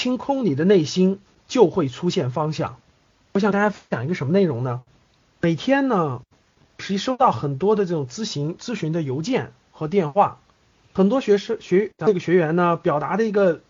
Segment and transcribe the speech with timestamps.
[0.00, 2.78] 清空你的内心，就会出现方向。
[3.32, 4.80] 我想大家讲一个什么内容呢？
[5.42, 6.22] 每天呢，
[6.78, 10.38] 实际收到很多的这种咨询咨询的邮件和电话，
[10.94, 13.60] 很多学生学这个学员呢表达的一个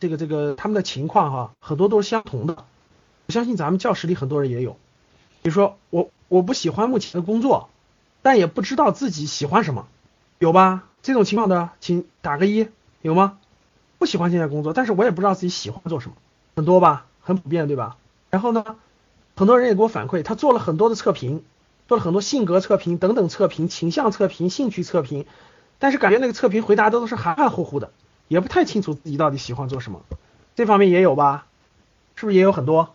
[0.00, 2.64] 这个这个他们的情况哈，很多都是相同的。
[3.28, 4.72] 我相信咱们教室里很多人也有，
[5.42, 7.70] 比如说我我不喜欢目前的工作，
[8.22, 9.86] 但也不知道自己喜欢什么，
[10.40, 10.88] 有吧？
[11.02, 12.66] 这种情况的，请打个一，
[13.00, 13.38] 有吗？
[13.98, 16.16] 不喜欢现在工作，但是我也不知道自己喜欢做什么，
[16.56, 17.96] 很多吧，很普遍，对吧？
[18.30, 18.76] 然后呢，
[19.36, 21.42] 很多人也给我反馈，他做了很多的测评，
[21.88, 25.26] 做了很多性格测评等等测评、倾向测评、兴趣测评，
[25.78, 27.90] 但是感觉那个测评回答的都是含含糊糊的，
[28.28, 30.02] 也不太清楚自己到底喜欢做什么。
[30.54, 31.46] 这方面也有吧？
[32.14, 32.94] 是不是也有很多？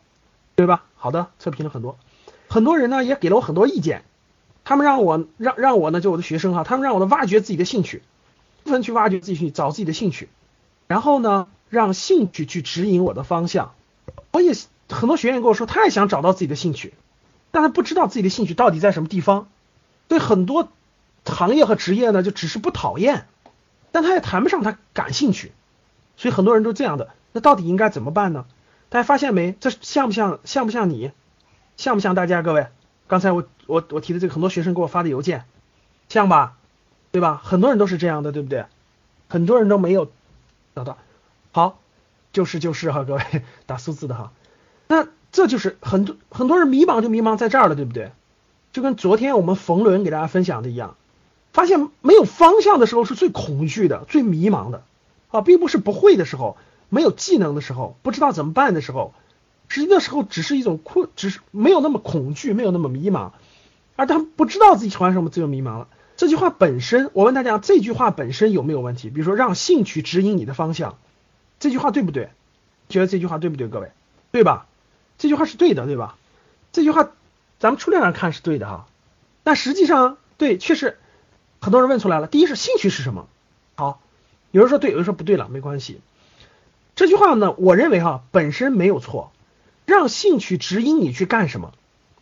[0.56, 0.84] 对吧？
[0.96, 1.98] 好的，测评了很多，
[2.48, 4.04] 很多人呢也给了我很多意见，
[4.64, 8.04] 他们让我让让我呢就我的学生哈，他们让我呢挖掘自己的兴趣，
[8.64, 10.30] 部分去挖掘自己去找自己的兴趣。
[10.94, 13.74] 然后呢，让兴趣去指引我的方向。
[14.32, 14.54] 我也
[14.90, 16.94] 很多学员跟我说，他也想找到自己的兴趣，
[17.50, 19.48] 但他不知道自己的兴趣到底在什么地方。
[20.08, 20.70] 对很多
[21.26, 23.26] 行业和职业呢，就只是不讨厌，
[23.92, 25.52] 但他也谈不上他感兴趣。
[26.16, 27.10] 所以很多人都这样的。
[27.32, 28.46] 那到底应该怎么办呢？
[28.90, 29.56] 大家发现没？
[29.60, 31.10] 这像不像像不像你？
[31.76, 32.68] 像不像大家各位？
[33.08, 35.46] 刚才我我我提的这个，很多学生给我发的邮件，
[36.08, 36.56] 像吧？
[37.12, 37.42] 对吧？
[37.44, 38.66] 很多人都是这样的，对不对？
[39.28, 40.12] 很多人都没有。
[40.76, 40.98] 找到，
[41.52, 41.80] 好，
[42.32, 43.22] 就是就是哈，各位
[43.66, 44.32] 打数字的哈，
[44.88, 48.12] 那这就是很多很多人迷茫就迷茫在这儿了，对不对？
[48.72, 50.96] 就跟昨天我们冯仑给大家分享的一样，
[51.52, 54.84] 发现没有方向的时候是最恐惧的、最迷茫的
[55.30, 56.58] 啊，并不是不会的时候、
[56.90, 59.14] 没有技能的时候、不知道怎么办的时候，
[59.68, 63.32] 实际的时候只是一种困，只是没有那么恐惧，没有那么迷茫，
[63.96, 65.88] 而他不知道自己喜欢什么，就迷茫了。
[66.16, 69.10] 这句话本身，我问大家，这句话本身有没有问题？
[69.10, 70.98] 比如说，让兴趣指引你的方向，
[71.60, 72.30] 这句话对不对？
[72.90, 73.68] 觉得这句话对不对？
[73.68, 73.92] 各位，
[74.32, 74.68] 对吧？
[75.18, 76.16] 这句话是对的，对吧？
[76.72, 77.10] 这句话，
[77.60, 78.88] 咱们粗略上看是对的哈。
[79.44, 80.98] 但实际上，对，确实
[81.60, 82.28] 很多人问出来了。
[82.28, 83.28] 第一是兴趣是什么？
[83.76, 84.00] 好，
[84.52, 86.02] 有人说对，有人说不对了，没关系。
[86.96, 89.32] 这句话呢，我认为哈，本身没有错，
[89.86, 91.74] 让兴趣指引你去干什么，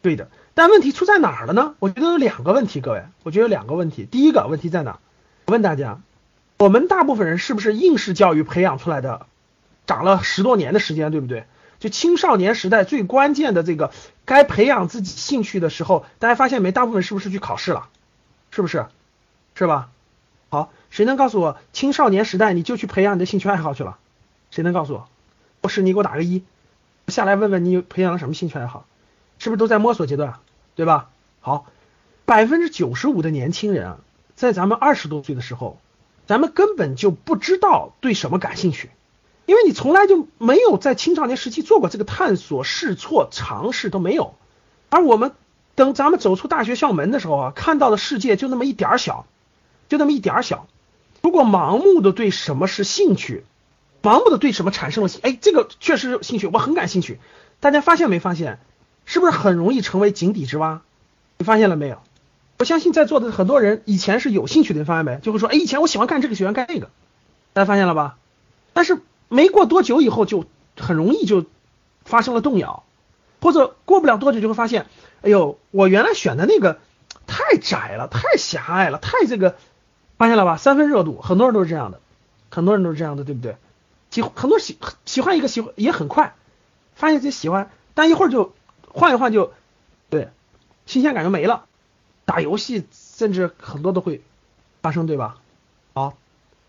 [0.01, 0.29] 对的。
[0.53, 1.75] 但问题出在哪儿了呢？
[1.79, 4.05] 我觉得有两个问题，各位，我觉得有两个问题。
[4.05, 4.99] 第一个问题在哪？
[5.45, 5.99] 我问大家，
[6.57, 9.25] 我们大部分人是不是应试教育培养出来的，
[9.87, 11.45] 长了十多年的时间，对不对？
[11.79, 13.91] 就青少年时代最关键的这个
[14.23, 16.71] 该培养自己兴趣的时候，大家发现没？
[16.71, 17.87] 大部分是不是去考试了？
[18.51, 18.85] 是不是？
[19.55, 19.89] 是吧？
[20.49, 23.97] 好，谁能告诉我，青少年时代你就去培养你的兴趣爱好去了？
[24.51, 25.07] 谁能告诉我？
[25.61, 26.43] 不是你给我打个一，
[27.07, 28.85] 下来问问你有培养了什么兴趣爱好？
[29.41, 30.35] 是不是都在摸索阶段，
[30.75, 31.09] 对吧？
[31.39, 31.65] 好，
[32.25, 33.97] 百分之九十五的年轻人啊，
[34.35, 35.79] 在咱们二十多岁的时候，
[36.27, 38.91] 咱们根本就不知道对什么感兴趣，
[39.47, 44.35] 因为你从来就没有在青少年时期做过这个探索、试错、尝试都没有。
[44.91, 45.31] 而我们
[45.73, 49.25] 等咱们走出大学校门的时候啊，看到的世界就那么一点儿小，
[49.89, 50.67] 就那么一点儿小。
[51.23, 53.43] 如果盲目的对什么是兴趣，
[54.03, 57.19] 盲目的对什么产生了兴，哎，这个确实兴趣，我很感兴趣。
[57.59, 58.59] 大家发现没发现？
[59.05, 60.81] 是不是很容易成为井底之蛙？
[61.37, 61.97] 你发现了没有？
[62.59, 65.17] 我相信在座的很多人以前是有兴趣的，你发现没？
[65.23, 66.91] 就会说，哎，以前我喜欢干这个，喜欢干那个，
[67.53, 68.17] 大家发现了吧？
[68.73, 70.45] 但是没过多久以后，就
[70.77, 71.45] 很容易就
[72.05, 72.83] 发生了动摇，
[73.41, 74.85] 或者过不了多久就会发现，
[75.23, 76.79] 哎呦，我原来选的那个
[77.25, 79.55] 太窄了，太狭隘了，太这个，
[80.19, 80.57] 发现了吧？
[80.57, 81.99] 三分热度，很多人都是这样的，
[82.51, 83.57] 很多人都是这样的，对不对？
[84.11, 86.35] 喜很多喜喜欢一个喜欢也很快，
[86.93, 88.53] 发现自己喜欢，但一会儿就。
[88.93, 89.53] 换一换就，
[90.09, 90.29] 对，
[90.85, 91.65] 新鲜感就没了。
[92.25, 94.21] 打游戏甚至很多都会
[94.81, 95.37] 发生，对吧？
[95.93, 96.17] 好，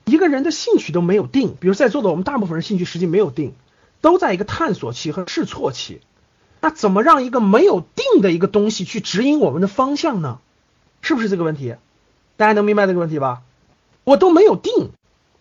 [0.05, 3.55] 一个人的兴趣都没有定，比如在座的我们大部分人兴趣实际没有定，
[4.01, 6.01] 都在一个探索期和试错期。
[6.61, 10.39] 那怎么让一个没有定的一个东西去指引我们的方向呢？
[11.01, 11.77] 是不是这个问题？
[12.37, 13.43] 大家能明白这个问题吧？
[14.05, 14.91] 我都没有定，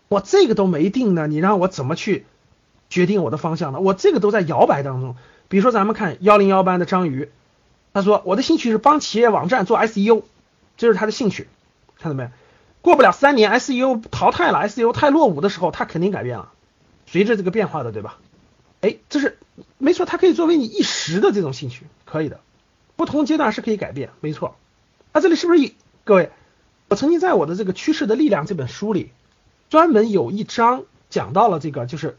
[0.08, 2.26] 我这个都没定呢，你让我怎么去
[2.90, 3.80] 决定我的方向呢？
[3.80, 5.16] 我这个都在摇摆当中。
[5.52, 7.28] 比如说，咱们看幺零幺班的张瑜，
[7.92, 10.22] 他说我的兴趣是帮企业网站做 SEO，
[10.78, 11.46] 这是他的兴趣，
[11.98, 12.30] 看到没？
[12.80, 16.52] 过不了三年，SEO 淘汰了，SEO 太落伍的时候，他肯定改变了，
[17.04, 18.16] 随着这个变化的，对吧？
[18.80, 19.36] 哎，这是
[19.76, 22.40] 没错，它可以作为你一时的这种兴趣，可以的，
[22.96, 24.56] 不同阶段是可以改变，没错。
[25.12, 25.70] 那这里是不是
[26.04, 26.30] 各位？
[26.88, 29.12] 我曾经在我的这个《趋势的力量》这本书里，
[29.68, 32.16] 专门有一章讲到了这个，就是。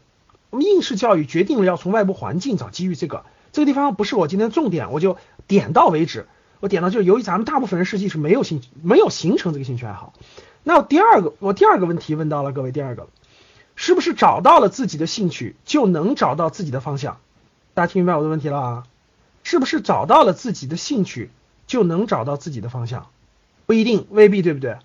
[0.54, 5.16] 我们应试教育决定了要从外部环境找机遇，这个这个地方不是我今天重点，我就
[5.48, 6.28] 点到为止。
[6.60, 10.14] 我点到就是由于咱们大部分人实际是没有兴没有形成这个兴趣爱好。
[10.62, 13.08] 那第二个，我第二个问题问到了各位，第二个，
[13.74, 17.18] 是不是找到了自己的兴趣就能找到自己的方向？
[17.74, 18.84] 大家听明白我的问题了啊？
[19.42, 21.30] 是不是找到了自己的兴趣
[21.66, 23.08] 就能找到自己的方向？
[23.66, 24.76] 不一定，未必，对不对？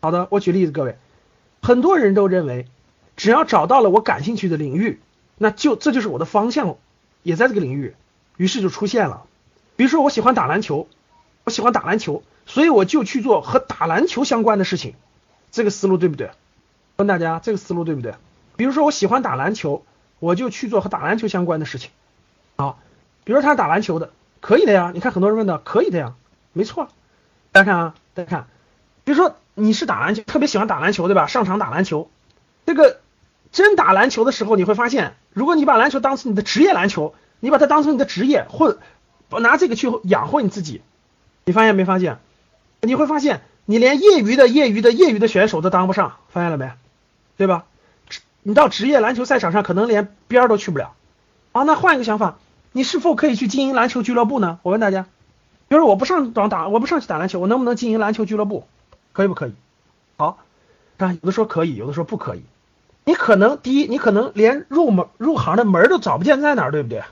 [0.00, 0.96] 好的，我举例子，各位，
[1.60, 2.66] 很多人都认为，
[3.16, 5.00] 只要找到了我感兴趣的领域，
[5.36, 6.76] 那就这就是我的方向，
[7.22, 7.94] 也在这个领域，
[8.36, 9.24] 于是就出现了。
[9.76, 10.88] 比如说，我喜欢打篮球，
[11.44, 14.94] 我喜欢打篮球，所以我就去做和打篮球相关的事情，
[15.50, 16.30] 这个思路对不对？
[16.96, 18.14] 问大家，这个思路对不对？
[18.56, 19.84] 比如说，我喜欢打篮球，
[20.18, 21.90] 我就去做和打篮球相关的事情。
[22.56, 22.78] 好，
[23.24, 24.10] 比如说他打篮球的，
[24.40, 24.92] 可以的呀。
[24.94, 26.14] 你看很多人问的，可以的呀，
[26.52, 26.88] 没错。
[27.50, 28.46] 大家看啊，大家看，
[29.04, 31.26] 比如说你是打篮球，特别喜欢打篮球，对吧？
[31.26, 32.10] 上场打篮球，
[32.66, 33.00] 这个
[33.52, 38.78] 真打篮球的时候，你会发现，如果你把篮球当成你的职业篮球，你把它当成你的职业，或
[39.38, 40.82] 拿这个去养活你自己，
[41.44, 42.18] 你发现没发现？
[42.80, 46.70] 你会发现，你连业余的、业余的、业余的选手都当不上，发现了没？
[47.36, 47.64] 对吧？
[48.42, 50.94] 你到职业篮球赛场上，可能连边儿都去不了。
[51.52, 52.38] 啊，那换一个想法，
[52.72, 54.58] 你是否可以去经营篮球俱乐部呢？
[54.62, 55.06] 我问大家。
[55.68, 58.66] 比如说我不上场打，我不上去打篮球，我能不能经营篮球俱乐部？
[59.12, 59.52] 可以不可以？
[60.16, 60.38] 好，
[60.98, 62.42] 看有的说可以，有的说不可以。
[63.04, 67.02] 你可能第一，你可能连入门入行的门都找不见在哪儿，对不对？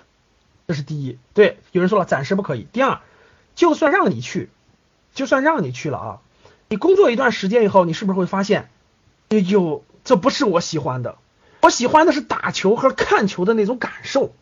[0.69, 1.19] 这是第一。
[1.35, 2.67] 对，有人说了暂时不可以。
[2.73, 3.01] 第二，
[3.55, 4.51] 就算让你去，
[5.15, 6.19] 就算让你去了啊，
[6.69, 8.71] 你工作一段时间以后，你是不是会发现，
[9.29, 11.17] 有这不是我喜欢的，
[11.61, 14.33] 我喜欢的是打球和看球的那种感受，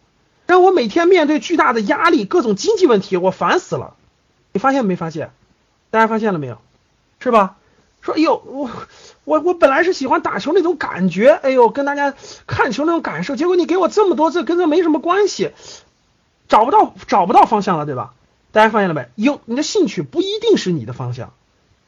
[0.47, 3.97] 让我每天面对巨大的压力，各种经济问题，我烦死了。
[4.53, 5.31] 你发现没发现？
[5.91, 6.59] 大家发现了没有？
[7.21, 7.57] 是吧？
[8.01, 8.71] 说哎呦，我
[9.25, 12.15] 我我本来是喜欢打球那种感觉，哎呦，跟大家
[12.47, 15.53] 看球那种感受，结果你给我这么多，字跟这没什么关系，
[16.49, 18.15] 找不到找不到方向了，对吧？
[18.51, 19.09] 大家发现了没？
[19.15, 21.33] 有你的兴趣不一定是你的方向，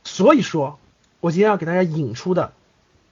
[0.05, 0.79] 所以说，
[1.21, 2.53] 我今天要给大家引出的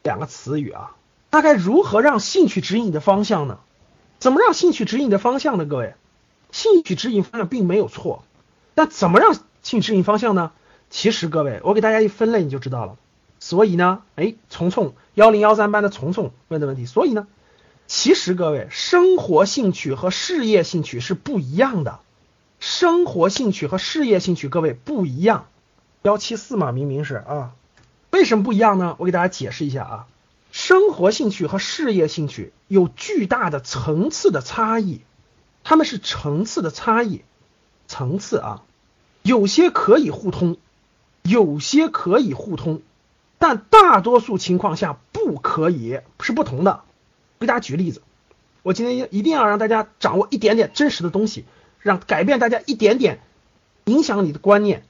[0.03, 0.93] 两个词语啊，
[1.31, 3.59] 大概如何让兴趣指引你的方向呢？
[4.19, 5.65] 怎么让兴趣指引你的方向呢？
[5.65, 5.95] 各位，
[6.51, 8.25] 兴趣指引方向并没有错。
[8.75, 10.53] 那怎么让兴趣指引方向呢？
[10.91, 12.97] 其实各位，我给大家一分类你就知道了。
[13.41, 17.27] 所以呢，哎，虫虫幺零幺三班的虫虫问的问题，所以呢，
[17.87, 22.01] 其实各位，生活兴趣和事业兴趣是不一样的。
[22.59, 25.47] 生活兴趣和事业兴趣，各位不一样。
[26.03, 27.53] 幺七四嘛，明明是啊，
[28.11, 28.97] 为什么不一样呢？
[28.99, 30.07] 我给大家解释一下啊，
[30.51, 35.03] 生活兴趣和事业兴趣有巨大的层次的差异，
[35.63, 37.23] 他们是层次的差异，
[37.87, 38.63] 层次啊。
[39.23, 40.57] 有些可以互通，
[41.29, 42.81] 有些可以互通，
[43.39, 46.81] 但大多数情况下不可以，是不同的。
[47.39, 48.03] 给大家举例子，
[48.63, 51.45] 我今天一定要让大家掌握一点点真实的东西，
[51.81, 53.21] 让改变大家一点点，
[53.85, 54.83] 影响你的观念，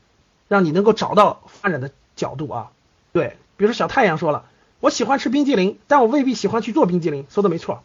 [0.49, 2.71] 让你能够找到发展的角度啊。
[3.13, 4.45] 对，比如说小太阳说了，
[4.81, 7.83] 我喜欢吃冰激凌，但我未必喜欢去做冰激凌，说的没错。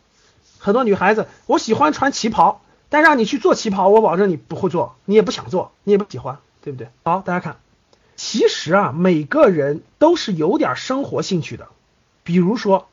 [0.59, 2.61] 很多女孩子，我喜欢穿旗袍。
[2.89, 6.89] 但让你去做旗袍，我保证你不会做，你也不想做，你也不喜欢，对不对？
[7.03, 7.57] 好，大家看，
[8.15, 11.67] 其实啊，每个人都是有点生活兴趣的。
[12.23, 12.87] 比如说，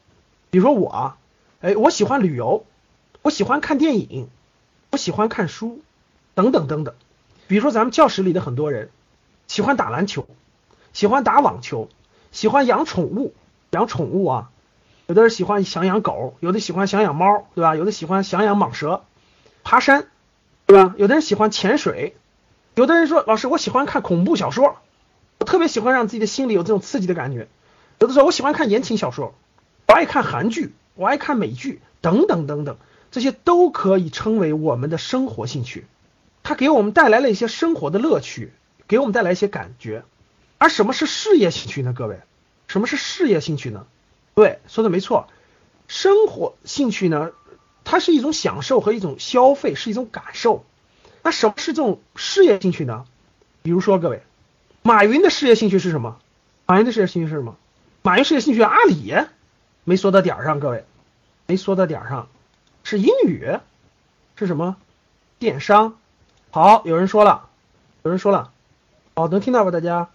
[0.50, 1.14] 比如说我，
[1.60, 2.64] 哎，我喜欢旅游，
[3.22, 4.28] 我喜欢看电影，
[4.90, 5.80] 我喜欢看书，
[6.34, 6.94] 等等等等。
[7.46, 8.90] 比如说咱们教室里的很多人，
[9.46, 10.26] 喜欢打篮球，
[10.92, 11.88] 喜欢打网球，
[12.32, 13.34] 喜欢养宠物，
[13.70, 14.50] 养宠物啊，
[15.06, 17.76] 有的人喜欢想养狗，有的喜欢想养猫，对吧？
[17.76, 19.04] 有的喜欢想养蟒蛇。
[19.62, 20.06] 爬山，
[20.66, 20.94] 对吧？
[20.96, 22.16] 有的人喜欢潜水，
[22.74, 24.78] 有的人说老师我喜欢看恐怖小说，
[25.50, 27.48] 特别喜欢让自己的心里有这种刺激的感觉。
[27.98, 29.34] 有的时候我喜欢看言情小说，
[29.88, 32.76] 我爱看韩剧，我爱看美剧，等等等等，
[33.10, 35.86] 这些都可以称为我们的生活兴趣，
[36.44, 38.52] 它给我们带来了一些生活的乐趣，
[38.86, 40.04] 给我们带来一些感觉。
[40.58, 41.92] 而什么是事业兴趣呢？
[41.92, 42.20] 各位，
[42.68, 43.86] 什么是事业兴趣呢？
[44.36, 45.26] 对，说的没错，
[45.88, 47.32] 生活兴趣呢？
[47.82, 50.64] 它是一种享受和一种消费，是一种感受。
[51.24, 53.04] 那什么是这种事业兴趣呢？
[53.62, 54.22] 比如说，各位，
[54.90, 56.18] 马云的事业兴趣是什么？
[56.66, 57.54] 马云的事业兴趣是什么？
[58.02, 59.14] 马云事业兴趣阿里
[59.84, 60.84] 没说到点儿上，各位，
[61.46, 62.26] 没说到点儿上，
[62.82, 63.46] 是英语，
[64.34, 64.74] 是什么？
[65.38, 65.96] 电商。
[66.50, 67.50] 好，有人说了，
[68.02, 68.50] 有人说了，
[69.14, 69.70] 好，能听到吧？
[69.70, 70.08] 大家，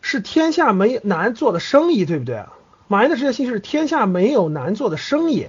[0.00, 2.44] 是天下没难做的生意，对不对？
[2.88, 5.48] 马云的事业兴趣是天下没有难做的生意。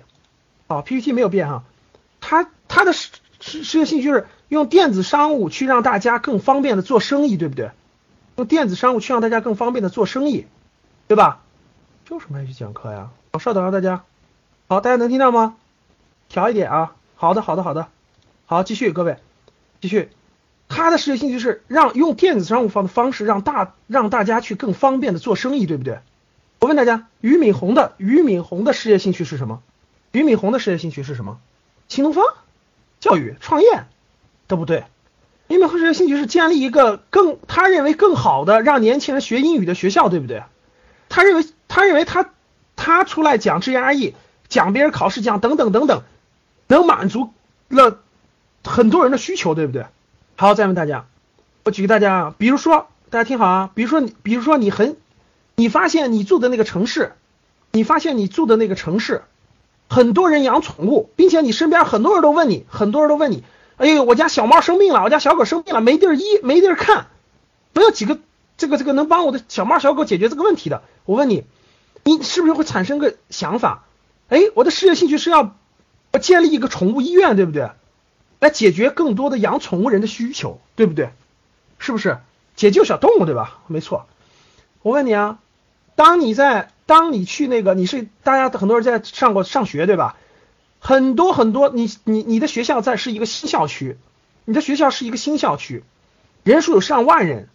[0.67, 1.63] 好，PPT 没有变哈，
[2.19, 7.71] 他他的事事事业兴趣是用电子商务去让大家更方便的做生意，对不对？
[8.35, 10.47] 用电子商务去让大家更方便的做生意，
[11.07, 11.41] 对吧？
[12.09, 13.09] 为什么还去讲课呀？
[13.33, 14.03] 好，稍等啊，大家。
[14.67, 15.55] 好，大家能听到吗？
[16.29, 16.95] 调一点啊。
[17.15, 17.87] 好的，好的，好的。
[18.45, 19.17] 好，继续，各位，
[19.81, 20.09] 继续。
[20.67, 25.99] 他的事业兴趣是让用电子商务方的方式让大让大家去更方便的做生意，对不对？
[26.59, 29.61] 我问大家，俞敏洪的俞敏洪的事业兴趣是什么？
[30.11, 31.39] 俞敏洪的事业兴趣是什么？
[31.87, 32.23] 新东方、
[32.99, 33.85] 教育、创业，
[34.47, 34.85] 对不对？
[35.47, 40.43] 俞敏洪事业兴趣是建立一个更他认为更好的让年轻人学英语的学校，对不对？
[41.09, 42.29] 他认为他认为他
[42.75, 44.13] 他出来讲 GRE，
[44.49, 46.03] 讲别人考试讲等等等等，
[46.67, 47.29] 能满足
[47.69, 47.99] 了
[48.63, 49.85] 很多人的需求，对不对？
[50.35, 51.05] 好，再问大家，
[51.63, 54.97] 我举给大家啊，比如说大家听好啊，比如说你比如说你很。
[55.57, 57.13] 你发现你住的那个城市，
[57.71, 59.23] 你发现你住的那个城市，
[59.87, 63.41] 很多人养宠物，并且你身边很多人都问你，很多人都问你，
[63.77, 67.07] 哎呦，我家小猫生病了，我家小狗生病了，没地儿医，没地儿看，
[67.73, 68.19] 没有几个
[68.57, 70.81] 这个这个能帮我的小猫小狗解决这个问题的。
[71.05, 71.43] 我问你，
[72.03, 73.83] 你是不是会产生个想法？
[74.29, 75.55] 哎，我的事业兴趣是要
[76.21, 77.69] 建立一个宠物医院，对不对？
[78.39, 81.09] 来解决更多的养宠物人的需求，对不对？
[81.77, 82.19] 是不是
[82.55, 83.59] 解救小动物，对吧？
[83.67, 84.07] 没错。
[84.81, 85.39] 我问你啊。
[85.97, 90.17] 当你在，当你去那个，你是大家很多人在上过上学对吧？
[90.79, 93.97] 很多很多，你你你的学校在是一个新校区，
[94.45, 95.83] 你的学校是一个新校区，
[96.43, 97.49] 人数有上万人，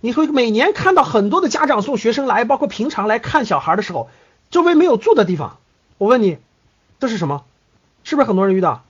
[0.00, 4.10] 你会每年看到很多的家长送学生来，包括平常来看小孩的时候，
[4.50, 5.58] 周围没有住的地方。
[5.96, 6.38] 我问你，
[7.00, 7.44] 这是什么？
[8.02, 8.84] 是不是很多人遇到？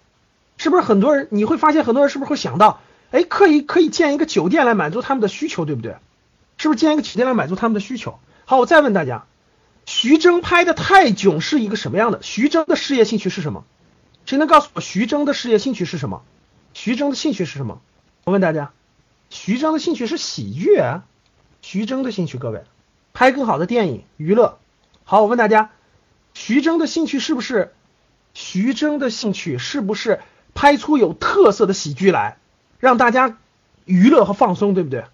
[0.57, 1.29] 是不是很多人？
[1.31, 5.97] 你会发现很多人是不是会想到，哎，可以可以建一个酒店来满足他们的需求，对不对？
[6.57, 8.19] 是不是建一个酒店来满足他们的需求？
[8.45, 9.25] 好，我再问大家，
[9.87, 12.21] 徐峥拍的《泰囧》是一个什么样的？
[12.23, 13.64] 徐峥的事业兴趣是什么？
[14.26, 16.23] 谁能告诉我徐峥的事业兴趣是什么？
[16.73, 17.81] 徐峥的兴趣是什么？
[18.25, 18.73] 我问大家，
[19.31, 20.81] 徐峥的兴趣是喜剧。
[21.62, 22.64] 徐峥的兴趣，各位，
[23.12, 24.59] 拍更好的电影，娱乐。
[25.04, 25.71] 好，我问大家，
[26.35, 27.73] 徐峥的兴趣是不是？
[28.35, 30.21] 徐峥的兴趣是不是
[30.54, 32.38] 拍出有特色的喜剧来，
[32.81, 33.38] 让大家
[33.85, 35.04] 娱乐和放松，对不对？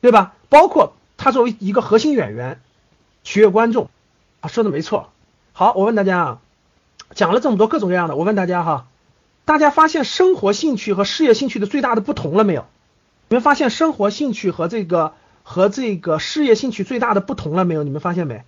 [0.00, 0.34] 对吧？
[0.48, 2.60] 包括他作为一个核心演员。
[3.22, 3.90] 取悦观众，
[4.40, 5.10] 啊，说的没错。
[5.52, 6.40] 好，我问大家啊，
[7.14, 8.86] 讲了这么多各种各样的，我问大家哈，
[9.44, 12.66] 大家发现生活兴趣和事业兴趣的最大的不同了没有？
[13.28, 17.82] 你们发现生活兴趣和这个和这个事业兴趣最大的不同了没有？
[17.82, 18.44] 你们发现没？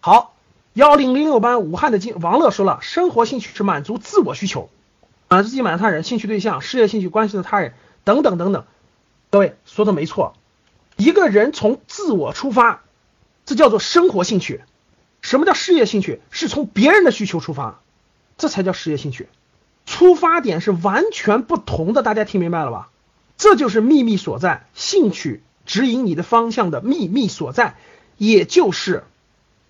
[0.00, 0.34] 好，
[0.74, 4.68] 幺零零六班武汉的金王乐说了，生活兴趣是满足自我需求，
[5.28, 8.64] 满足自己满足他人，兴趣对象，事业兴趣关系的他人等等等等。
[9.30, 10.34] 各位说的没错，
[10.96, 12.82] 一个人从自我出发。
[13.44, 14.62] 这叫做生活兴趣，
[15.20, 16.20] 什么叫事业兴趣？
[16.30, 17.80] 是从别人的需求出发，
[18.42, 19.28] 这才叫事业兴趣。
[19.86, 22.90] 出发点是完全不同的，大家听明白了吧？
[23.38, 27.76] 这就是秘密所在，兴趣指引你的方向的秘密所在。
[28.16, 29.04] 也就是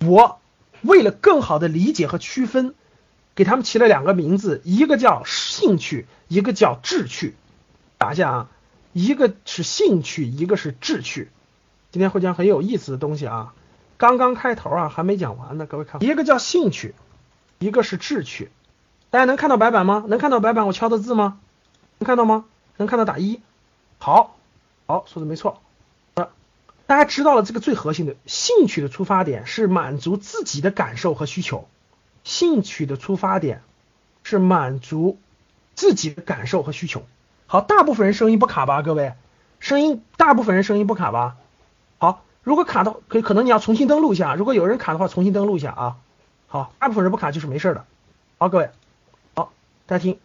[0.01, 0.41] 我
[0.81, 2.75] 为了更好的理解和区分，
[3.35, 7.35] 给他们起了两个名字，一个叫兴趣，一个叫志趣。
[7.99, 8.49] 打一下啊，
[8.95, 11.29] 一个是兴趣，一个是志趣。
[11.91, 13.53] 今天会讲很有意思的东西啊。
[13.99, 16.95] 刚刚开头啊，还没讲完呢，各位看，一个叫兴趣，
[17.59, 18.51] 一个是志趣，
[19.13, 20.05] 大家能看到白板吗？
[20.09, 21.39] 能看到白板我敲的字吗？
[21.99, 22.47] 能看到吗？
[22.79, 23.43] 能看到打一，
[23.99, 24.37] 好，
[24.87, 25.61] 好，说的没错，
[26.15, 26.31] 呃，
[26.87, 31.69] 大家知道了这个最核心的兴趣的出发点是满足自己的感受和需求，
[32.25, 33.61] 兴趣的出发点
[34.23, 35.19] 是满足
[35.75, 37.03] 自己的感受和需求，
[37.47, 38.81] 好，大部分人声音不卡吧？
[38.81, 39.13] 各位，
[39.61, 41.37] 声音，大部分人声音不卡吧？
[41.99, 42.25] 好。
[42.43, 45.97] 如果卡的可以可能你要重新登录一下，如果有人卡的话，重新登录一下啊。
[46.49, 47.85] 好，大部分人不卡就是没事的。
[48.39, 48.71] 好，各位，
[49.87, 50.19] 大家听，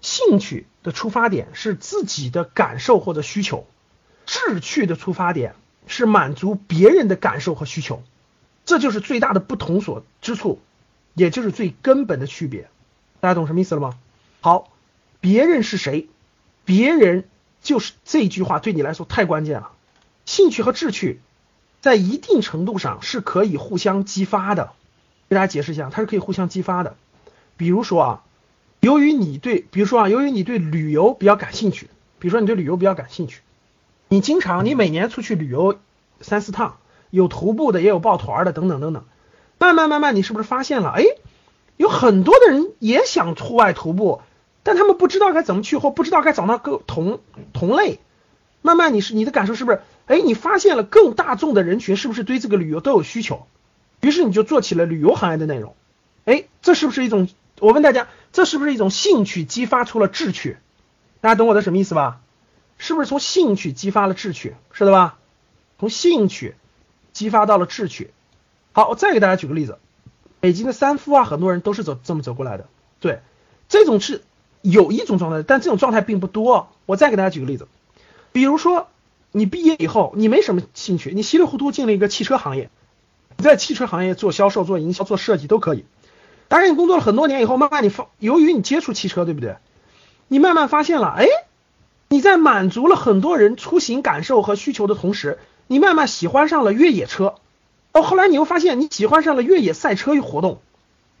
[0.00, 3.66] 兴趣的出发点是自己的感受或者需求，
[4.26, 5.54] 志趣的出发点
[5.86, 8.02] 是满足别人的感受和需求，
[8.64, 10.60] 这就是最大的不同所之处，
[11.14, 12.68] 也就是最根本的区别。
[13.20, 13.98] 大家懂什么意思了吗？
[14.40, 14.72] 好，
[15.20, 16.08] 别人是谁？
[16.64, 17.28] 别人
[17.62, 19.70] 就是这句话对你来说太关键了。
[20.24, 21.20] 兴趣和志趣。
[21.80, 24.72] 在一定程度上是可以互相激发的，
[25.28, 26.96] 给大家解释一下，它是可以互相激发的。
[27.58, 28.24] 比如说啊，
[28.84, 31.88] 由于你对，比如说啊，由于你对旅游比较感兴趣，
[32.18, 33.40] 比如说你对旅游比较感兴趣，
[34.10, 35.78] 你经常你每年出去旅游
[36.20, 36.76] 三四趟，
[37.08, 39.04] 有徒步的，也有抱团的，等等等等。
[39.58, 40.90] 慢慢慢慢，你是不是发现了？
[40.90, 41.02] 哎，
[41.78, 44.20] 有很多的人也想户外徒步，
[44.62, 47.20] 但他们不知道该怎么去，或不知道该找到个同
[47.54, 48.00] 同类。
[48.60, 49.80] 慢慢，你是你的感受是不是？
[50.04, 53.46] 哎，你发现了更大众的人群是不是对这个旅游都有需求？
[54.02, 55.74] 于是你就做起了旅游行业的内容。
[56.26, 57.30] 哎，这是不是一种？
[57.60, 60.58] 我问大家，这是不是一种兴趣激发出了志趣？
[61.20, 62.20] 大家懂我的什么意思吧？
[62.78, 64.56] 是不是从兴趣激发了志趣？
[64.72, 65.18] 是的吧？
[65.78, 66.56] 从兴趣
[67.12, 68.10] 激发到了志趣。
[68.72, 69.78] 好，我再给大家举个例子，
[70.40, 72.66] 北京的三夫啊，很多人都是走这么走过来的。
[72.98, 73.20] 对，
[73.68, 74.24] 这种是
[74.62, 76.70] 有一种状态，但这种状态并不多。
[76.86, 77.68] 我再给大家举个例子。
[78.32, 78.88] 比如说，
[79.30, 82.68] 你毕业以后，你没什么兴趣，你稀里糊涂进了一个汽车行业，
[83.36, 85.84] 你在汽车行业做销售、做营销、做设计都可以。
[86.48, 89.56] 当然，你工作了很多年以后，慢慢你发，由于你接触汽车，对不对？
[90.28, 91.26] 你慢慢发现了，哎，
[92.08, 97.34] 你在满足了很多人出行感受和需求的同时，你慢慢喜欢上了越野车。
[97.92, 100.60] 哦，后来你又发现你喜欢上了越野赛车与活动，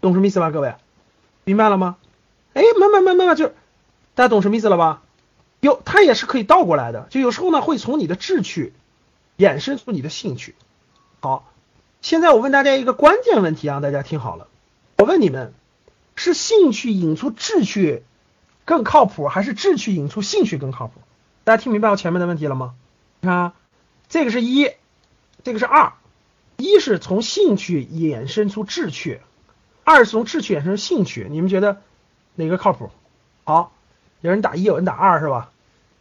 [0.00, 0.74] 懂什么意思吧，各位？
[1.44, 1.96] 明白了吗？
[2.52, 3.48] 哎，慢慢慢慢慢就，
[4.14, 5.02] 大家懂什么意思了吧？
[5.60, 8.72] 有，它也是可以倒过来的，就有时候呢会从你的志趣
[9.38, 10.54] 衍生出你的兴趣。
[11.20, 11.50] 好，
[12.02, 14.48] 现在我问大家一个关键问题啊，大家听好了。
[14.96, 15.52] 我问你们，
[16.14, 18.04] 是兴趣引出志趣
[18.64, 21.00] 更靠谱，还是志趣引出兴趣更靠谱？
[21.42, 22.74] 大家听明白我前面的问题了吗？
[23.20, 23.52] 你看，
[24.08, 24.70] 这个是一，
[25.42, 25.92] 这个是二，
[26.56, 29.20] 一是从兴趣衍生出志趣，
[29.82, 31.26] 二是从志趣衍生兴趣。
[31.28, 31.82] 你们觉得
[32.36, 32.90] 哪个靠谱？
[33.44, 33.72] 好，
[34.20, 35.50] 有人打一，有人打二，是吧？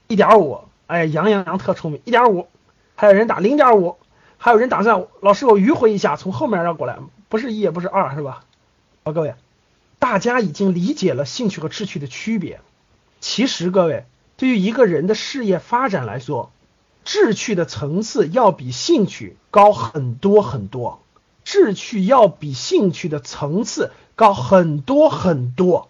[0.08, 2.48] 一点五，哎，杨洋洋特聪明，一点五，
[2.96, 3.98] 还有人打零点五，
[4.38, 8.46] 还有人打算，老师我迂回一下，从后面绕过来，不是一也不是二，是吧？
[9.06, 9.36] 好，各位，
[10.00, 12.62] 大家已经理解了兴趣和志趣的区别。
[13.20, 14.06] 其实，各位
[14.38, 16.54] 对于一个人的事业发展来说，
[17.04, 21.02] 志趣的层次要比兴趣高很多很多。
[21.44, 25.90] 志趣要比兴趣的层次高很多很多。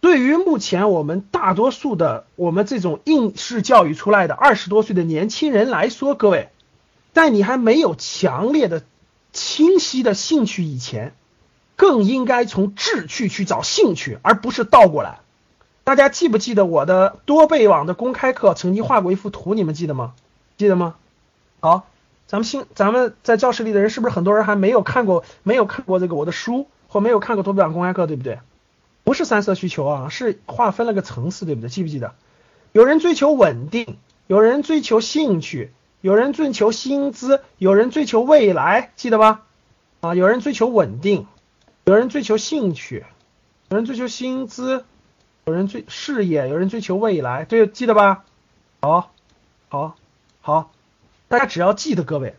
[0.00, 6.48] 对于目前我们大多数的我们这种应试教育出来的二十多岁的年轻人来说，各位，
[7.12, 8.82] 在你还没有强烈的、
[9.34, 11.14] 清晰的兴趣以前。
[11.76, 15.20] 更应该从志趣去找兴趣，而不是倒过来。
[15.84, 19.54] 大家记不记得我的多倍网的公开课曾经画过一幅图？
[19.54, 20.14] 你们记得吗？
[20.56, 20.96] 记得吗？
[21.60, 21.86] 好，
[22.26, 28.40] 咱们新咱们在教室里的人是不是很多人还没有看过没有看过这个我的书，或没有看过多倍网公开课，对不对？
[29.04, 31.70] 不是三色需求啊，是划分了个层次，对不对？
[31.70, 32.14] 记不记得？
[32.72, 39.42] 有人追求稳定，有人追求兴趣，有人追求薪资，有人追求未来，记得吧？
[40.00, 41.26] 啊，有人追求稳定。
[41.88, 43.04] 有人追求兴趣，
[43.68, 44.84] 有人追求薪资，
[45.44, 48.24] 有人追事业，有人追求未来，这个记得吧？
[48.80, 49.12] 好，
[49.68, 49.96] 好，
[50.40, 50.72] 好，
[51.28, 52.34] 大家只要记得，各位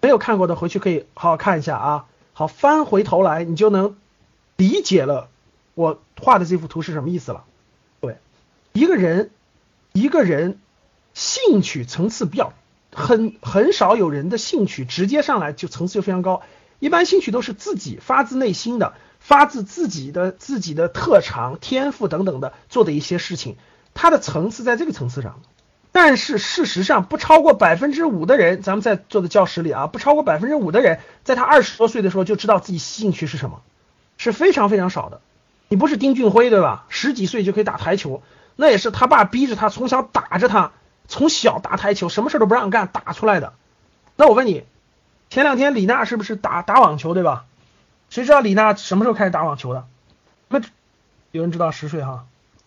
[0.00, 2.06] 没有看过的回去可以好好看一下啊。
[2.32, 3.96] 好，翻回头来你就能
[4.56, 5.28] 理解了
[5.74, 7.44] 我画的这幅图是什么意思了。
[8.00, 8.16] 对，
[8.72, 9.30] 一个人，
[9.92, 10.58] 一个人
[11.14, 12.52] 兴趣层次比较
[12.92, 16.42] 很很少有人的兴趣直接上来就层次就非常高。
[16.80, 23.56] 一般兴趣都是自己发自内心的，发自自己的自己的特长、天赋等等的做的一些事情，
[23.94, 25.40] 它的层次在这个层次上。
[25.92, 33.60] 但是事实上，不超过百分之五的人，咱们在座的教室里啊，不超过百分之五的人，在他二十多岁的时候就知道自己兴趣是什么，
[34.16, 35.20] 是非常非常少的。
[35.68, 36.86] 你不是丁俊晖对吧？
[36.88, 38.22] 十几岁就可以打台球，
[38.56, 40.72] 那也是他爸逼着他从小打着他，
[41.08, 43.52] 从小打台球，什么事都不让干打出来的。
[44.16, 44.64] 那我问你。
[45.30, 47.44] 前两天李娜是不是打打网球对吧？
[48.10, 49.86] 谁知道李娜什么时候开始打网球的？
[50.48, 50.60] 那
[51.30, 52.24] 有人知道十岁哈，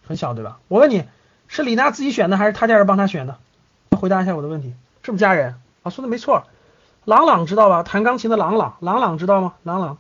[0.08, 0.60] 很小对吧？
[0.70, 1.04] 我问你，
[1.50, 3.38] 是李娜自己选的还是他家人帮他选的？
[3.92, 4.74] 回答一下我的问题，
[5.04, 5.92] 是不是家人啊？
[5.92, 6.46] 说的没错。
[7.04, 7.84] 朗朗知道吧？
[7.84, 9.56] 弹钢琴的朗朗，朗朗知道吗？
[9.64, 9.98] 朗朗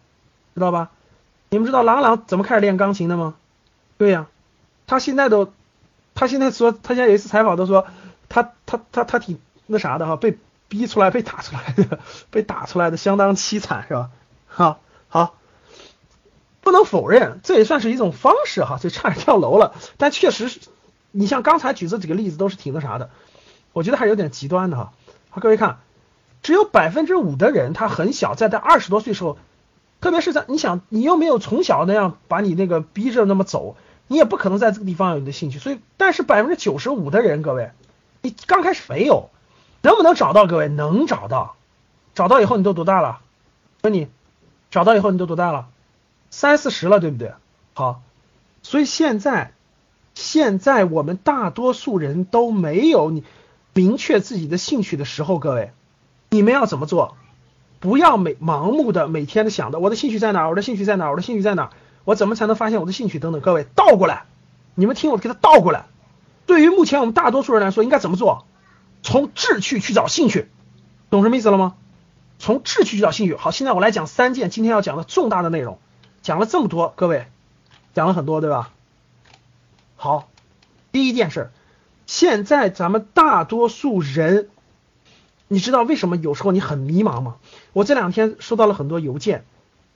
[0.54, 0.90] 知道吧？
[1.50, 3.36] 你们知道朗朗怎么开始练钢琴的吗？
[3.98, 4.28] 对呀，
[4.88, 5.52] 他现在都，
[6.16, 7.86] 他现在说，他现在有一次采访都说，
[8.30, 10.38] 他他他他挺那啥的哈，被。
[10.74, 12.00] 逼出来被打出来的，
[12.32, 14.10] 被打出来的相当凄惨，是吧？
[14.48, 15.36] 好，好，
[16.62, 19.76] 不能否认，这也算是一种方式哈，就差点跳楼了。
[19.98, 20.60] 但确实是，
[21.12, 23.12] 你像刚才举这几个例子都是挺那啥的，
[23.72, 24.94] 我觉得还有点极端的哈。
[25.30, 25.78] 好，各位看，
[26.42, 29.38] 只有百分之五的人他很小，在他二十多岁时候，
[30.02, 35.60] 特别是在你想你又没有从小那样把你那个逼着那么走，你也不可能在这个地方有你的兴趣。
[35.60, 37.70] 所以，但是百分之九十五的人，各位，
[38.24, 39.30] 你刚开始没有。
[39.84, 40.48] 能不能找到？
[40.48, 41.56] 各位能找到，
[42.16, 43.20] 找到以后你都多大了？
[43.84, 44.08] 问你，
[44.72, 45.68] 找到以后你都多大了？
[46.32, 47.34] 三四十了，对不对？
[47.74, 48.02] 好，
[48.64, 49.52] 所以现在，
[50.16, 53.24] 现在我们大多数人都没有你
[53.74, 55.74] 明确自己的兴趣的时候，各位，
[56.30, 57.16] 你们要怎么做？
[57.82, 60.48] 不要每盲目的每天的想着我的兴趣在哪？
[60.48, 61.12] 我的兴趣在哪？
[61.12, 61.72] 我的兴趣在哪？
[62.06, 63.20] 我怎么才能发现我的兴趣？
[63.20, 64.24] 等等，各位倒过来，
[64.76, 65.86] 你们听我给他倒过来。
[66.46, 68.46] 对于目前我们大多数人来说，应该怎么做？
[69.04, 70.50] 从志趣去找兴趣，
[71.12, 71.76] 懂什么意思了吗？
[72.40, 73.36] 从志趣去找兴趣。
[73.36, 75.78] 好，现在我来讲三件今天要讲的重大的内容。
[76.22, 77.28] 讲了这么多，各位
[77.94, 78.72] 讲了很多，对吧？
[79.98, 80.30] 好，
[80.92, 81.52] 第一件事，
[82.06, 84.50] 现在咱们大多数人，
[85.48, 87.36] 你知道为什么有时候你很迷茫吗？
[87.74, 89.44] 我这两天收到了很多邮件，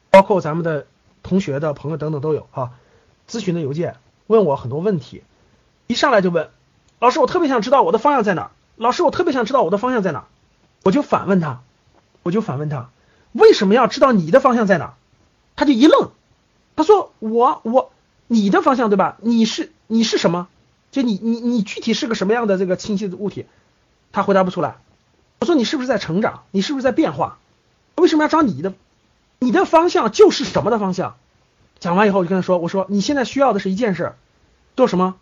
[0.10, 0.86] 包括咱们的
[1.24, 2.72] 同学的朋友等等都有啊，
[3.28, 3.96] 咨询的邮件，
[4.28, 5.24] 问我很多问题，
[5.88, 6.50] 一上来就问
[7.00, 8.52] 老师，我特别想知道我的方向在哪。
[8.78, 10.26] 老师，我特别想知道我的方向在哪，
[10.84, 11.62] 我就反问他，
[12.24, 12.90] 我就反问他，
[13.34, 14.94] 为什么要知道你的方向在哪？
[15.56, 16.12] 他就一愣，
[16.76, 17.92] 他说我我
[18.28, 19.18] 你的方向对吧？
[19.22, 20.48] 你是你是什么？
[20.92, 23.46] 就你你你具体是个什么样的这个清晰的物体？
[24.12, 24.78] 他回答不出来。
[25.40, 26.44] 我说你是不是在成长？
[26.52, 27.40] 你是不是在变化？
[27.96, 28.74] 为什么要找你的？
[29.40, 31.18] 你的方向就是什么的方向？
[31.80, 34.14] 讲完以后，我就跟他说：“我说你现在需要的是一件事，
[34.76, 35.16] 做什么？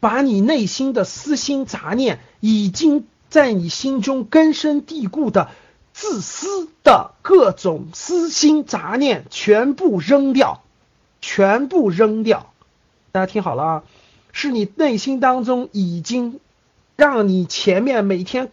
[0.00, 5.50] 把你内心的私心杂念，已经在你心中根深蒂固的
[5.92, 10.62] 自私的各种私心杂念全部扔掉，
[11.20, 12.52] 全部扔掉。
[13.12, 13.82] 大家听好了啊，
[14.32, 16.40] 是你内心当中已经
[16.96, 18.52] 让你前面每天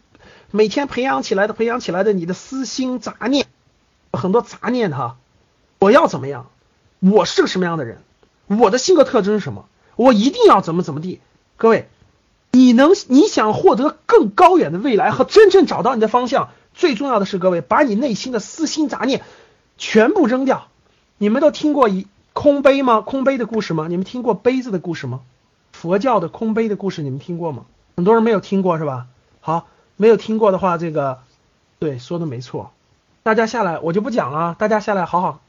[0.52, 3.46] 每天培养起来的、培养起来的你的私心杂念，
[4.12, 5.18] 很多杂念哈，
[5.80, 6.50] 我要怎么样？”
[7.02, 8.00] 我是个什么样的人？
[8.48, 9.68] 我的性格特征是什么？
[9.96, 11.20] 我一定要怎么怎么地？
[11.58, 11.88] 各位，
[12.52, 19.24] 你能你想获得更高远的未来和真正找到你的方向，最重要的是各位把你内心的私心杂念
[19.78, 20.68] 全部扔掉。
[21.18, 23.00] 你们都听过一空杯吗？
[23.00, 23.88] 空杯的故事吗？
[23.88, 25.22] 你们听过杯子的故事吗？
[25.72, 27.66] 佛教的空杯的故事你们听过吗？
[27.96, 29.08] 很多人没有听过是吧？
[29.40, 31.20] 好，没有听过的话，这个
[31.80, 32.72] 对说的没错。
[33.24, 35.40] 大家下来我就不讲了，大家下来好好。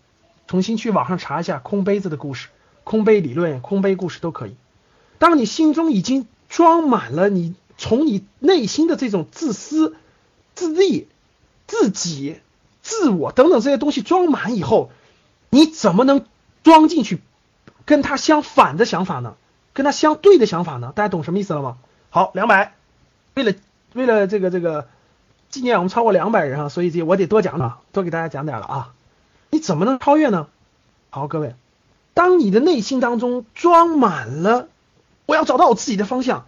[0.47, 2.49] 重新去网上查一下空杯子的故事、
[2.85, 4.55] 空杯理论、空杯故事都可以。
[5.18, 9.96] 当你心中已经装满了你从你内心的这种自私、
[10.55, 11.09] 自利、
[11.66, 12.40] 自己、
[12.83, 14.90] 自我等等这些东西装满以后，
[15.50, 16.24] 你怎么能
[16.62, 17.20] 装进去
[17.85, 19.37] 跟他相反的想法呢？
[19.72, 20.92] 跟他相对的想法呢？
[20.94, 21.76] 大家懂什么意思了吗？
[22.09, 22.74] 好，两百，
[23.35, 23.52] 为了
[23.92, 24.88] 为了这个这个
[25.50, 28.94] 纪念我们超过两百人啊，所以这我得多讲啊，多给大家讲点了啊。
[29.50, 30.48] 你怎么能超越呢？
[31.11, 31.55] 好，各位，
[32.14, 34.68] 当你的内心当中装满了，
[35.27, 36.47] 我要找到我自己的方向，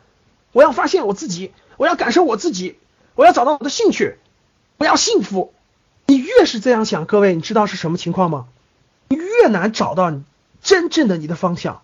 [0.53, 2.79] 我要发现我自己，我要感受我自己，
[3.15, 4.17] 我要找到我的兴趣，
[4.79, 5.53] 我要幸福。
[6.07, 8.47] 你越是这样想，各位，你知道是什么情况吗？
[9.09, 10.23] 你越难找到你
[10.63, 11.83] 真正的你的方向，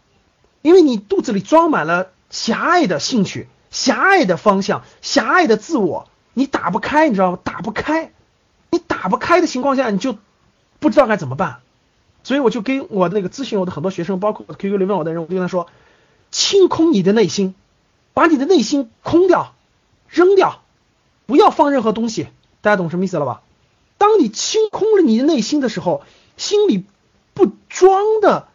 [0.63, 7.39] 因为你肚子里装满了狭隘的兴趣、狭隘的方向、狭隘的自我，你打不开，你知道吗？
[7.45, 8.13] 打不开，
[8.71, 10.17] 你打不开的情况下，你就。
[10.81, 11.61] 不知道该怎么办，
[12.25, 15.67] 所以我就跟我那个咨询我的很多学生，包括 QQ 里问我的人，我就跟他说：
[16.35, 17.55] 清空你的内心，
[18.13, 19.55] 把你的内心空掉，
[20.09, 20.63] 扔掉，
[21.27, 22.27] 不要放任何东西。
[22.61, 23.43] 大家懂什么意思了吧？
[23.99, 26.03] 当你清空了你的内心的时候，
[26.37, 26.85] 心里
[27.35, 28.49] 不装的，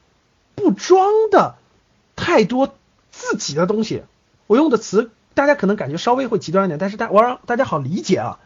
[0.56, 1.56] 不装的
[2.18, 2.76] 太多
[3.12, 4.04] 自己的东西。
[4.48, 8.40] 我用的词大家可能感觉稍微会极端一点，但是大我让大家好理解啊。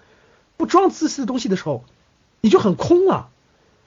[0.57, 1.83] 不装自私的东西的时候，
[2.39, 3.29] 你就很空了。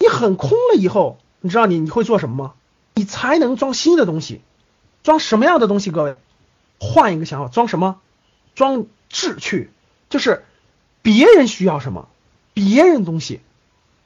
[0.00, 2.54] 你很空了以后，你知道你你会做什么吗？
[2.94, 4.40] 你才能装新的东西，
[5.06, 5.92] 装什么样的东西？
[5.92, 6.16] 各位，
[6.80, 8.00] 换一个想法，装什么？
[8.56, 9.70] 装志趣，
[10.10, 10.44] 就是
[11.00, 12.08] 别人需要什么，
[12.54, 13.40] 别人东西，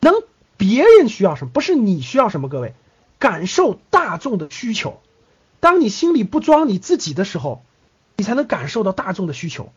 [0.01, 0.13] 能
[0.59, 2.51] 别人需要什么，不是你需要什么。
[2.51, 2.75] 各位，
[3.19, 5.01] 感受大众的需求。
[5.59, 7.65] 当你心里不装你自己的时候，
[8.19, 9.73] 你才能感受到大众的需求。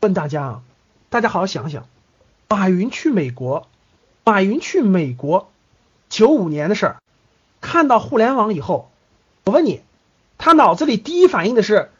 [0.00, 0.62] 问大家啊，
[1.08, 1.86] 大家好好想想，
[2.46, 3.66] 马云去美国。
[4.22, 5.50] 马云去美国，
[6.10, 6.96] 九五年的事儿，
[7.62, 8.90] 看到互联网以后，
[9.44, 9.80] 我问你，
[10.38, 11.90] 他脑子里第一反应的是，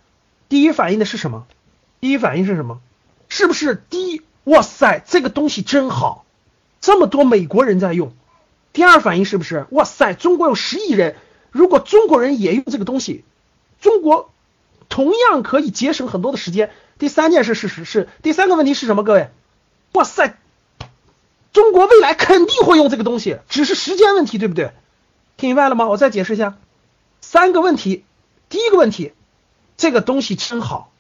[0.48, 1.46] 第一反应的是什么？
[2.01, 2.81] 第一反应是什么？
[3.29, 4.22] 是不是第一？
[4.44, 6.24] 哇塞，这个东西真好，
[6.81, 8.12] 这么多美国人在用。
[8.72, 9.66] 第二反应是不是？
[9.70, 11.16] 哇塞，中国有十亿人，
[11.51, 13.24] 如果中国人也用这个东西，
[13.81, 14.31] 中国
[14.88, 16.70] 同样可以节省很多的时间。
[16.98, 19.05] 第三件事是是是，第三个问题是什么？
[19.05, 19.29] 各位，
[19.92, 20.38] 哇塞。
[21.53, 24.70] 中国未来肯定会用这个东西，只是时间问题，对不对？
[25.37, 25.88] 听明白了吗？
[25.88, 26.57] 我再解释一下，
[27.20, 28.05] 三个问题。
[28.49, 29.13] 第一个问题，
[29.77, 30.91] 这个东西真好。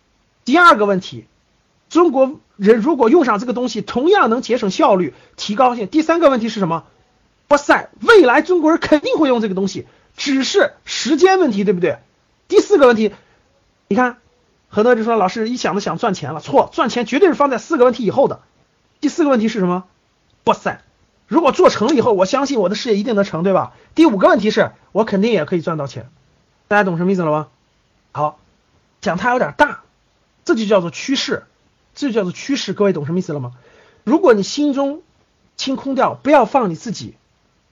[0.44, 1.26] 第二个问题，
[1.90, 5.86] 中国人如果用上这个东西，同样能节省效率、提高性。
[5.88, 6.84] 第三个问题是什么？
[7.48, 11.98] 哇塞，未来中国人肯定会用这个东西，只是时间问题，对不对？
[12.46, 13.14] 第四个问题，
[13.88, 14.18] 你看，
[14.68, 18.40] 很多人说老师一想着想赚钱了，错，赚钱绝对是放在四个问题以后的。
[19.00, 19.84] 第四个问题是什么？
[20.44, 20.82] 哇塞！
[21.26, 23.72] 如果做成了以后，我相信我的事业一定能成，对吧？
[23.94, 26.08] 第五个问题是我肯定也可以赚到钱，
[26.68, 27.48] 大家懂什么意思了吗？
[28.12, 28.38] 好，
[29.00, 29.80] 讲它有点大，
[30.44, 31.44] 这就叫做趋势，
[31.94, 32.74] 这就叫做趋势。
[32.74, 33.54] 各位懂什么意思了吗？
[34.04, 35.02] 如果你心中
[35.56, 37.14] 清空掉，不要放你自己，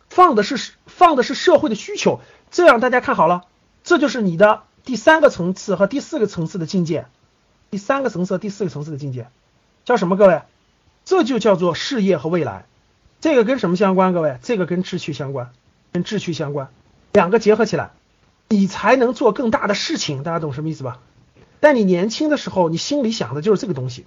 [0.09, 3.45] 放的是放的是社会的需求，这样大家看好了，
[3.85, 7.07] 这就是你的第三个层次和第四个层次的境界，
[7.71, 9.29] 第三个层次、第四个层次的境界
[9.85, 10.17] 叫什么？
[10.17, 10.41] 各位？
[11.05, 12.65] 这就叫做事业和未来，
[13.21, 14.13] 这个跟什么相关？
[14.13, 15.53] 各位，这个跟志趣相关，
[15.93, 16.69] 跟志趣相关，
[17.13, 17.91] 两个结合起来，
[18.49, 20.23] 你才能做更大的事情。
[20.23, 21.01] 大家懂什么意思吧？
[21.59, 24.07] 但你年轻的时候，你心里想的就是这个东西，